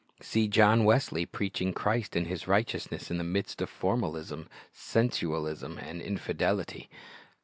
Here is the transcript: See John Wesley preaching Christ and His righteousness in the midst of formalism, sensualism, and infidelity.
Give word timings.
See 0.19 0.47
John 0.47 0.83
Wesley 0.83 1.27
preaching 1.27 1.73
Christ 1.73 2.15
and 2.15 2.25
His 2.25 2.47
righteousness 2.47 3.11
in 3.11 3.19
the 3.19 3.23
midst 3.23 3.61
of 3.61 3.69
formalism, 3.69 4.49
sensualism, 4.73 5.77
and 5.77 6.01
infidelity. 6.01 6.89